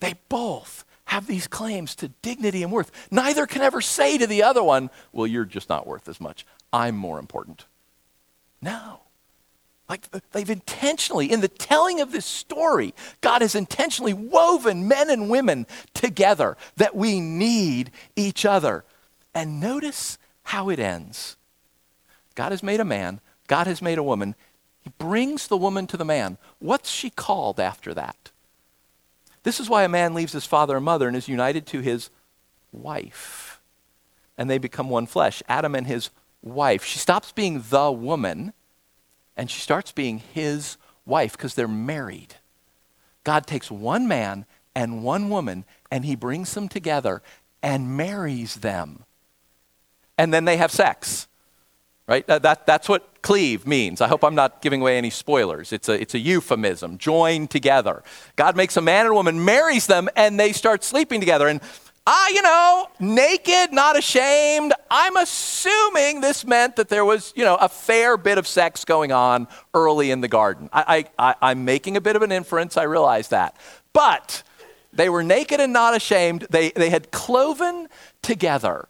[0.00, 2.90] They both have these claims to dignity and worth.
[3.10, 6.46] Neither can ever say to the other one, Well, you're just not worth as much.
[6.70, 7.64] I'm more important.
[8.60, 9.00] No.
[9.88, 15.28] Like they've intentionally, in the telling of this story, God has intentionally woven men and
[15.30, 18.84] women together that we need each other.
[19.34, 21.36] And notice how it ends.
[22.34, 24.34] God has made a man, God has made a woman.
[24.80, 26.38] He brings the woman to the man.
[26.58, 28.32] What's she called after that?
[29.44, 32.10] This is why a man leaves his father and mother and is united to his
[32.72, 33.60] wife.
[34.36, 35.42] And they become one flesh.
[35.48, 36.10] Adam and his
[36.42, 36.84] wife.
[36.84, 38.52] She stops being the woman
[39.36, 42.36] and she starts being his wife because they're married.
[43.24, 47.22] God takes one man and one woman and he brings them together
[47.62, 49.04] and marries them.
[50.18, 51.28] And then they have sex.
[52.06, 52.26] Right?
[52.26, 54.00] That, that's what cleave means.
[54.00, 55.72] I hope I'm not giving away any spoilers.
[55.72, 56.98] It's a, it's a euphemism.
[56.98, 58.02] Join together.
[58.36, 61.46] God makes a man and a woman, marries them, and they start sleeping together.
[61.46, 61.60] And
[62.06, 64.72] ah, you know, naked, not ashamed.
[64.90, 69.12] I'm assuming this meant that there was, you know, a fair bit of sex going
[69.12, 70.68] on early in the garden.
[70.72, 73.56] I, I, I, am making a bit of an inference, I realize that.
[73.92, 74.42] But
[74.92, 76.46] they were naked and not ashamed.
[76.50, 77.88] They, they had cloven
[78.20, 78.88] together.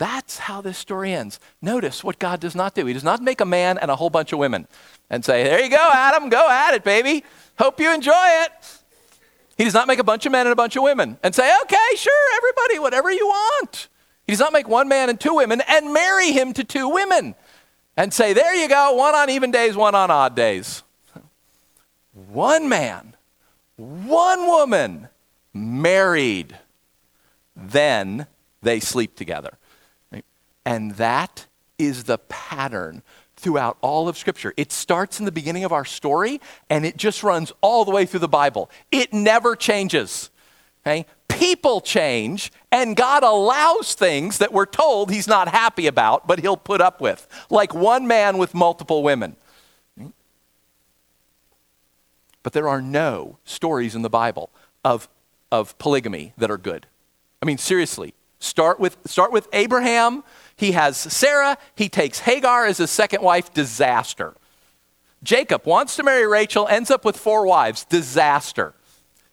[0.00, 1.38] That's how this story ends.
[1.60, 2.86] Notice what God does not do.
[2.86, 4.66] He does not make a man and a whole bunch of women
[5.10, 7.22] and say, There you go, Adam, go at it, baby.
[7.58, 8.50] Hope you enjoy it.
[9.58, 11.54] He does not make a bunch of men and a bunch of women and say,
[11.64, 13.88] okay, sure, everybody, whatever you want.
[14.26, 17.34] He does not make one man and two women and marry him to two women
[17.94, 20.82] and say, there you go, one on even days, one on odd days.
[22.14, 23.14] One man,
[23.76, 25.08] one woman,
[25.52, 26.56] married.
[27.54, 28.26] Then
[28.62, 29.58] they sleep together.
[30.64, 31.46] And that
[31.78, 33.02] is the pattern
[33.36, 34.52] throughout all of Scripture.
[34.56, 38.04] It starts in the beginning of our story and it just runs all the way
[38.06, 38.70] through the Bible.
[38.92, 40.30] It never changes.
[40.86, 41.06] Okay?
[41.28, 46.56] People change, and God allows things that we're told He's not happy about, but He'll
[46.56, 49.36] put up with, like one man with multiple women.
[52.42, 54.50] But there are no stories in the Bible
[54.84, 55.08] of,
[55.52, 56.86] of polygamy that are good.
[57.42, 60.24] I mean, seriously, start with, start with Abraham
[60.60, 61.56] he has Sarah.
[61.74, 63.52] He takes Hagar as his second wife.
[63.54, 64.34] Disaster.
[65.22, 67.84] Jacob wants to marry Rachel, ends up with four wives.
[67.84, 68.74] Disaster.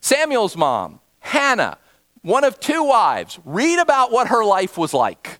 [0.00, 1.76] Samuel's mom, Hannah,
[2.22, 3.38] one of two wives.
[3.44, 5.38] Read about what her life was like.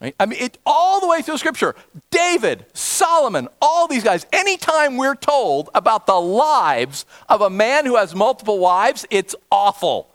[0.00, 0.14] Right?
[0.20, 1.74] I mean, it, all the way through Scripture.
[2.10, 4.26] David, Solomon, all these guys.
[4.32, 10.08] Anytime we're told about the lives of a man who has multiple wives, it's awful.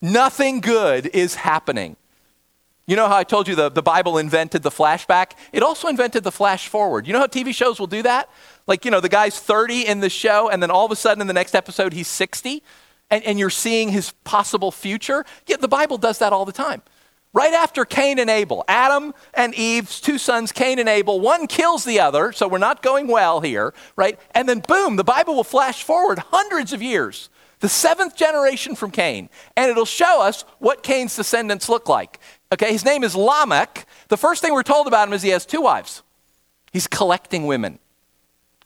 [0.00, 1.96] Nothing good is happening.
[2.92, 5.32] You know how I told you the, the Bible invented the flashback?
[5.50, 7.06] It also invented the flash forward.
[7.06, 8.28] You know how TV shows will do that?
[8.66, 11.22] Like, you know, the guy's 30 in the show, and then all of a sudden
[11.22, 12.62] in the next episode, he's 60,
[13.10, 15.24] and, and you're seeing his possible future.
[15.46, 16.82] Yeah, the Bible does that all the time.
[17.32, 21.86] Right after Cain and Abel, Adam and Eve's two sons, Cain and Abel, one kills
[21.86, 24.20] the other, so we're not going well here, right?
[24.34, 27.30] And then boom, the Bible will flash forward hundreds of years
[27.62, 32.18] the seventh generation from Cain, and it'll show us what Cain's descendants look like.
[32.52, 33.86] Okay, his name is Lamech.
[34.08, 36.02] The first thing we're told about him is he has two wives.
[36.70, 37.78] He's collecting women,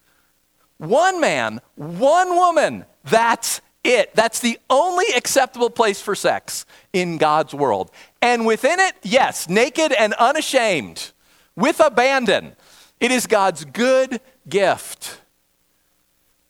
[0.77, 4.15] One man, one woman, that's it.
[4.15, 7.91] That's the only acceptable place for sex in God's world.
[8.21, 11.11] And within it, yes, naked and unashamed.
[11.55, 12.55] with abandon.
[12.99, 15.19] It is God's good gift.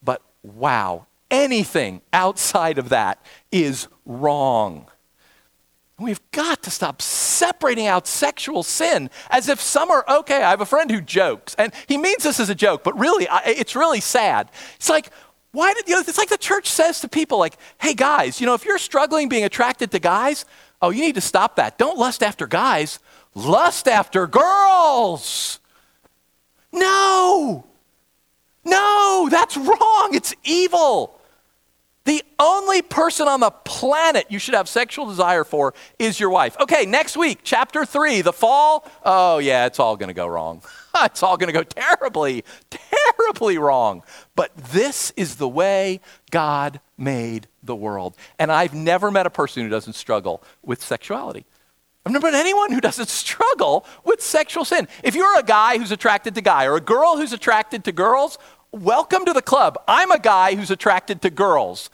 [0.01, 4.87] But wow, anything outside of that is wrong.
[5.99, 10.41] We've got to stop separating out sexual sin as if some are okay.
[10.41, 13.27] I have a friend who jokes, and he means this as a joke, but really,
[13.45, 14.49] it's really sad.
[14.75, 15.09] It's like,
[15.53, 18.47] why did you know, it's like the church says to people, like, hey guys, you
[18.47, 20.45] know, if you're struggling being attracted to guys,
[20.81, 21.77] oh, you need to stop that.
[21.77, 22.97] Don't lust after guys,
[23.35, 25.59] lust after girls.
[26.71, 27.65] No,
[28.65, 30.09] no, that's wrong.
[30.13, 31.19] It's evil.
[32.05, 36.57] The only person on the planet you should have sexual desire for is your wife.
[36.59, 38.91] Okay, next week, chapter three, the fall.
[39.05, 40.63] Oh, yeah, it's all going to go wrong.
[40.97, 42.82] it's all going to go terribly, terribly
[43.57, 44.03] wrong.
[44.35, 46.01] But this is the way
[46.31, 48.15] God made the world.
[48.39, 51.45] And I've never met a person who doesn't struggle with sexuality.
[52.05, 54.87] I've never met anyone who doesn't struggle with sexual sin.
[55.03, 58.37] If you're a guy who's attracted to guy or a girl who's attracted to girls,
[58.71, 59.79] welcome to the club.
[59.87, 61.89] I'm a guy who's attracted to girls.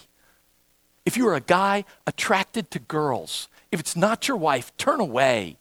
[1.06, 5.58] If you are a guy attracted to girls, if it's not your wife, turn away.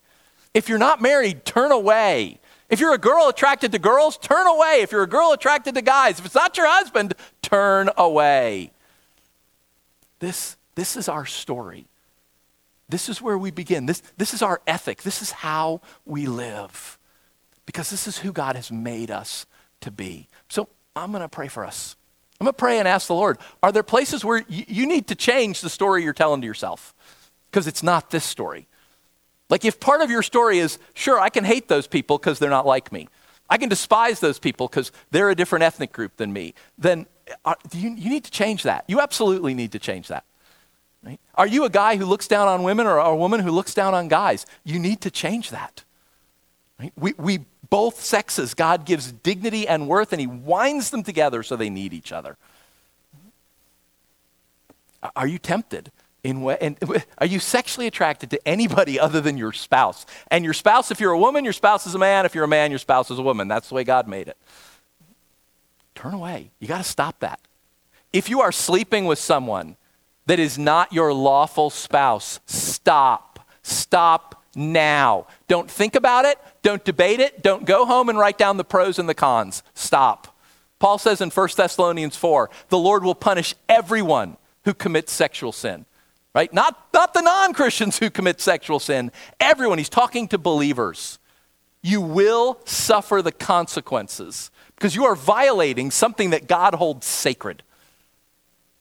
[0.55, 2.39] If you're not married, turn away.
[2.71, 4.81] If you're a girl attracted to girls, turn away.
[4.81, 8.71] If you're a girl attracted to guys, if it's not your husband, turn away.
[10.21, 11.87] This, this is our story.
[12.89, 13.87] This is where we begin.
[13.87, 15.03] This, this is our ethic.
[15.03, 16.99] This is how we live.
[17.67, 19.47] Because this is who God has made us
[19.81, 20.29] to be.
[20.49, 21.95] So I'm going to pray for us.
[22.41, 25.07] I'm going to pray and ask the Lord are there places where y- you need
[25.09, 26.95] to change the story you're telling to yourself?
[27.51, 28.67] Because it's not this story.
[29.49, 32.51] Like, if part of your story is, sure, I can hate those people because they're
[32.51, 33.09] not like me,
[33.49, 37.07] I can despise those people because they're a different ethnic group than me, then
[37.45, 38.85] uh, you, you need to change that.
[38.89, 40.25] You absolutely need to change that.
[41.05, 41.21] Right?
[41.37, 43.95] Are you a guy who looks down on women or a woman who looks down
[43.95, 44.47] on guys?
[44.65, 45.85] You need to change that.
[46.81, 46.93] Right?
[46.97, 47.41] We, we
[47.71, 51.93] both sexes, God gives dignity and worth, and He winds them together so they need
[51.93, 52.37] each other.
[55.15, 55.93] Are you tempted
[56.25, 56.77] in way, and
[57.19, 60.07] are you sexually attracted to anybody other than your spouse?
[60.31, 62.27] And your spouse, if you're a woman, your spouse is a man.
[62.27, 63.49] If you're a man, your spouse is a woman.
[63.49, 64.37] That's the way God made it.
[65.95, 66.51] Turn away.
[66.59, 67.41] You got to stop that.
[68.13, 69.77] If you are sleeping with someone
[70.27, 73.41] that is not your lawful spouse, stop.
[73.63, 75.27] Stop now.
[75.49, 76.39] Don't think about it.
[76.63, 77.43] Don't debate it.
[77.43, 79.63] Don't go home and write down the pros and the cons.
[79.75, 80.37] Stop.
[80.79, 85.87] Paul says in 1 Thessalonians 4 the Lord will punish everyone who commits sexual sin
[86.37, 86.53] right?
[86.53, 89.79] Not, not the non Christians who commit sexual sin, everyone.
[89.79, 91.19] He's talking to believers.
[91.83, 97.63] You will suffer the consequences because you are violating something that God holds sacred.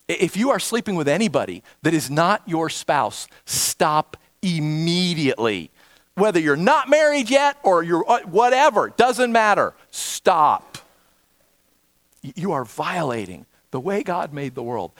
[0.09, 5.71] If you are sleeping with anybody that is not your spouse, stop immediately.
[6.15, 9.73] Whether you're not married yet or you're uh, whatever, doesn't matter.
[9.91, 10.77] Stop.
[12.21, 14.91] You are violating the way God made the world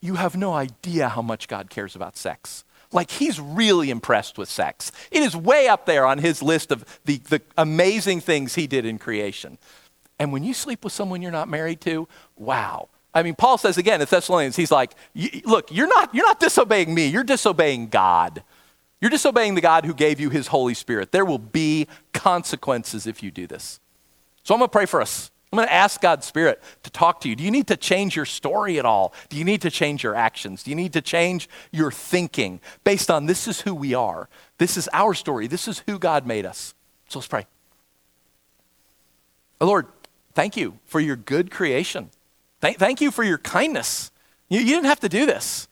[0.00, 2.64] you have no idea how much God cares about sex.
[2.92, 4.90] Like, he's really impressed with sex.
[5.10, 8.84] It is way up there on his list of the, the amazing things he did
[8.84, 9.58] in creation.
[10.18, 12.88] And when you sleep with someone you're not married to, wow.
[13.14, 14.92] I mean, Paul says again in Thessalonians, he's like,
[15.44, 18.42] look, you're not, you're not disobeying me, you're disobeying God.
[19.00, 21.12] You're disobeying the God who gave you his Holy Spirit.
[21.12, 23.80] There will be consequences if you do this.
[24.42, 25.30] So I'm going to pray for us.
[25.52, 27.34] I'm going to ask God's Spirit to talk to you.
[27.34, 29.12] Do you need to change your story at all?
[29.28, 30.62] Do you need to change your actions?
[30.62, 34.28] Do you need to change your thinking based on this is who we are?
[34.58, 35.48] This is our story.
[35.48, 36.74] This is who God made us.
[37.08, 37.46] So let's pray.
[39.60, 39.86] Oh, Lord,
[40.34, 42.10] thank you for your good creation.
[42.60, 44.12] Thank, thank you for your kindness.
[44.48, 45.68] You, you didn't have to do this.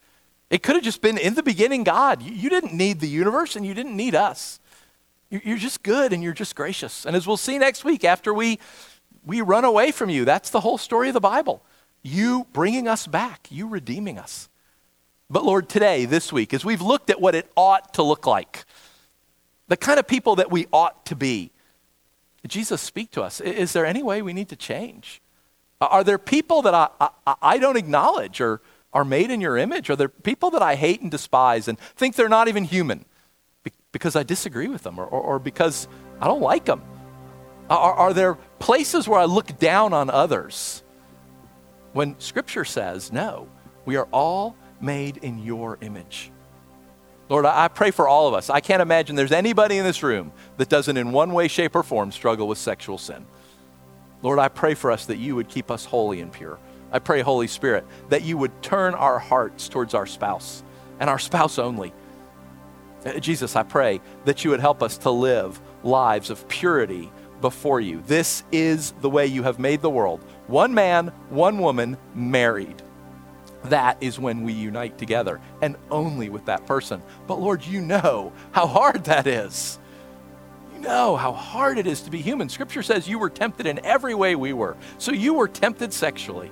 [0.50, 2.22] It could have just been in the beginning, God.
[2.22, 4.60] You, you didn't need the universe and you didn't need us.
[5.30, 7.04] You, you're just good and you're just gracious.
[7.04, 8.58] And as we'll see next week, after we,
[9.24, 11.62] we run away from you, that's the whole story of the Bible.
[12.02, 14.48] You bringing us back, you redeeming us.
[15.28, 18.64] But Lord, today, this week, as we've looked at what it ought to look like,
[19.66, 21.50] the kind of people that we ought to be,
[22.46, 23.40] Jesus, speak to us.
[23.42, 25.20] Is there any way we need to change?
[25.82, 26.88] Are there people that I,
[27.26, 28.62] I, I don't acknowledge or
[28.92, 29.90] are made in your image?
[29.90, 33.04] Are there people that I hate and despise and think they're not even human
[33.92, 35.88] because I disagree with them or, or, or because
[36.20, 36.82] I don't like them?
[37.70, 40.82] Are, are there places where I look down on others
[41.92, 43.48] when Scripture says, no,
[43.84, 46.30] we are all made in your image.
[47.28, 48.48] Lord, I pray for all of us.
[48.48, 51.82] I can't imagine there's anybody in this room that doesn't, in one way, shape, or
[51.82, 53.26] form, struggle with sexual sin.
[54.22, 56.58] Lord, I pray for us that you would keep us holy and pure.
[56.92, 60.62] I pray, Holy Spirit, that you would turn our hearts towards our spouse
[61.00, 61.92] and our spouse only.
[63.04, 67.10] Uh, Jesus, I pray that you would help us to live lives of purity
[67.40, 68.02] before you.
[68.06, 72.82] This is the way you have made the world one man, one woman, married
[73.64, 77.02] that is when we unite together and only with that person.
[77.26, 79.78] But Lord, you know how hard that is.
[80.74, 82.48] You know how hard it is to be human.
[82.48, 84.76] Scripture says you were tempted in every way we were.
[84.98, 86.50] So you were tempted sexually.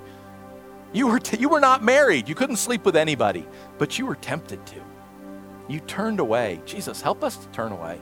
[0.93, 2.29] You were, t- you were not married.
[2.29, 3.45] You couldn't sleep with anybody,
[3.77, 4.81] but you were tempted to.
[5.67, 6.61] You turned away.
[6.65, 7.99] Jesus, help us to turn away.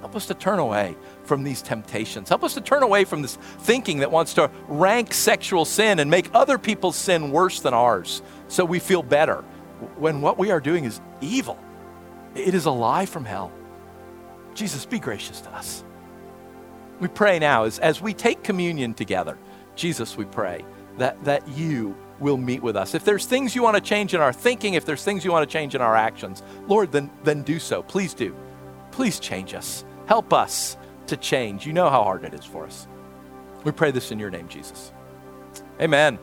[0.00, 2.28] Help us to turn away from these temptations.
[2.28, 6.10] Help us to turn away from this thinking that wants to rank sexual sin and
[6.10, 9.44] make other people's sin worse than ours so we feel better
[9.96, 11.58] when what we are doing is evil.
[12.34, 13.52] It is a lie from hell.
[14.54, 15.84] Jesus, be gracious to us.
[16.98, 19.38] We pray now as, as we take communion together,
[19.76, 20.64] Jesus, we pray
[21.00, 22.94] that, that you will meet with us.
[22.94, 25.48] If there's things you want to change in our thinking, if there's things you want
[25.48, 27.82] to change in our actions, Lord, then, then do so.
[27.82, 28.36] Please do.
[28.90, 29.84] Please change us.
[30.06, 30.76] Help us
[31.06, 31.66] to change.
[31.66, 32.86] You know how hard it is for us.
[33.64, 34.92] We pray this in your name, Jesus.
[35.80, 36.18] Amen.